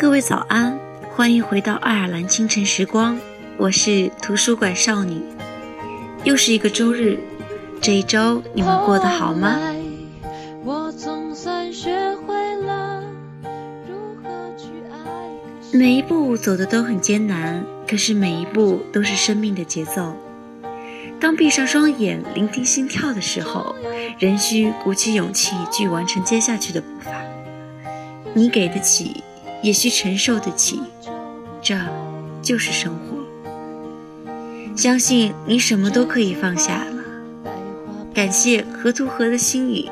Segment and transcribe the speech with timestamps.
[0.00, 0.80] 各位早安，
[1.14, 3.20] 欢迎回到爱尔兰清晨时光，
[3.58, 5.20] 我是图书馆少女。
[6.24, 7.18] 又是一个周日，
[7.82, 9.58] 这一周你们过得好吗？
[15.70, 20.16] 每一步走的都很艰难，可是每一步都是生命的节奏。
[21.20, 23.76] 当闭上双眼，聆听心跳的时候，
[24.18, 27.12] 仍需鼓起勇气去完成接下去的步伐。
[28.32, 29.22] 你给得起。
[29.62, 30.80] 也需承受得起，
[31.62, 31.78] 这
[32.42, 33.18] 就是生活。
[34.76, 37.02] 相信你什么都可以放下了。
[38.14, 39.88] 感谢河图河的心语，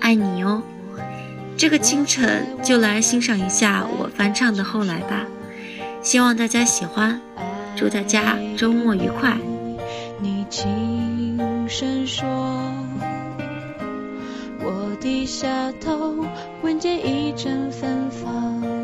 [0.00, 0.62] 爱你哦。
[1.56, 5.24] 这个清晨就来欣赏一下我翻唱的《后来》吧，
[6.02, 7.20] 希望大家喜欢。
[7.76, 9.36] 祝大家周末愉快。
[10.20, 12.24] 你轻声说，
[14.60, 16.26] 我低下头，
[16.62, 18.83] 闻见一阵芬芳。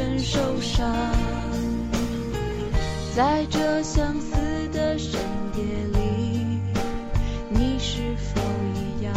[0.00, 0.90] 人受伤？
[3.14, 5.20] 在这相似的深
[5.54, 5.62] 夜
[5.92, 6.58] 里，
[7.50, 8.40] 你是否
[8.74, 9.12] 一样，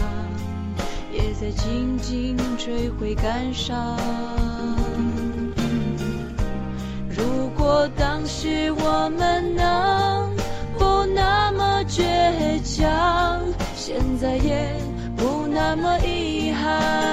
[1.14, 3.98] 也在静静追悔感伤？
[7.10, 10.36] 如果当时我们能
[10.78, 12.04] 不那么倔
[12.62, 13.40] 强，
[13.74, 14.76] 现在也
[15.16, 17.13] 不那么遗憾。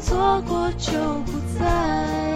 [0.00, 0.92] 错过就
[1.24, 2.35] 不再。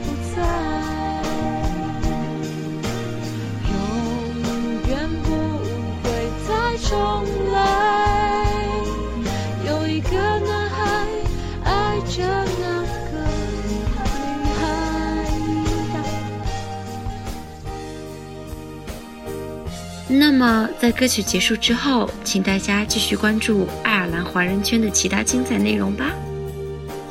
[20.13, 26.11] 那么，在歌曲结束之后，请大家继续关注爱尔兰华人圈的其他精彩内容吧。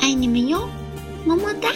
[0.00, 0.69] 爱你们哟！
[1.25, 1.70] 么么哒。